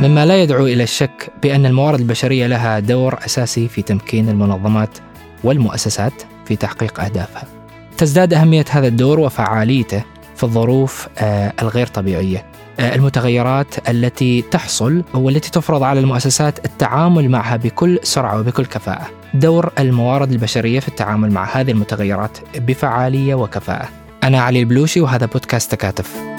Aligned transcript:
مما 0.00 0.26
لا 0.26 0.42
يدعو 0.42 0.66
إلى 0.66 0.82
الشك 0.82 1.30
بأن 1.42 1.66
الموارد 1.66 2.00
البشرية 2.00 2.46
لها 2.46 2.78
دور 2.78 3.18
أساسي 3.24 3.68
في 3.68 3.82
تمكين 3.82 4.28
المنظمات 4.28 4.98
والمؤسسات 5.44 6.12
في 6.44 6.56
تحقيق 6.56 7.00
أهدافها. 7.00 7.44
تزداد 7.98 8.34
أهمية 8.34 8.64
هذا 8.70 8.86
الدور 8.88 9.20
وفعاليته 9.20 10.02
في 10.36 10.44
الظروف 10.44 11.08
آه، 11.18 11.52
الغير 11.62 11.86
طبيعية. 11.86 12.46
آه، 12.80 12.94
المتغيرات 12.94 13.88
التي 13.88 14.42
تحصل 14.42 15.02
والتي 15.14 15.50
تفرض 15.50 15.82
على 15.82 16.00
المؤسسات 16.00 16.64
التعامل 16.64 17.28
معها 17.28 17.56
بكل 17.56 17.98
سرعة 18.02 18.40
وبكل 18.40 18.64
كفاءة. 18.64 19.10
دور 19.34 19.72
الموارد 19.78 20.32
البشرية 20.32 20.80
في 20.80 20.88
التعامل 20.88 21.30
مع 21.30 21.44
هذه 21.52 21.70
المتغيرات 21.70 22.38
بفعالية 22.56 23.34
وكفاءة. 23.34 23.88
أنا 24.24 24.40
علي 24.40 24.60
البلوشي 24.60 25.00
وهذا 25.00 25.26
بودكاست 25.26 25.72
تكاتف. 25.72 26.37